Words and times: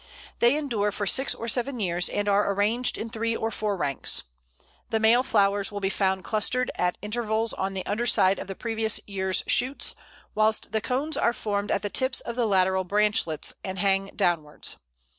They 0.39 0.57
endure 0.57 0.91
for 0.91 1.05
six 1.05 1.35
or 1.35 1.47
seven 1.47 1.79
years, 1.79 2.09
and 2.09 2.27
are 2.27 2.51
arranged 2.51 2.97
in 2.97 3.11
three 3.11 3.35
or 3.35 3.51
four 3.51 3.75
ranks. 3.77 4.23
The 4.89 4.99
male 4.99 5.21
flowers 5.21 5.71
will 5.71 5.79
be 5.79 5.91
found 5.91 6.23
clustered 6.23 6.71
at 6.73 6.97
intervals 7.03 7.53
on 7.53 7.75
the 7.75 7.85
underside 7.85 8.39
of 8.39 8.47
the 8.47 8.55
previous 8.55 8.99
year's 9.05 9.43
shoots, 9.45 9.93
whilst 10.33 10.71
the 10.71 10.81
cones 10.81 11.17
are 11.17 11.33
formed 11.33 11.69
at 11.69 11.83
the 11.83 11.89
tips 11.91 12.19
of 12.21 12.35
the 12.35 12.47
lateral 12.47 12.83
branchlets, 12.83 13.53
and 13.63 13.77
hang 13.77 14.07
downwards. 14.15 14.75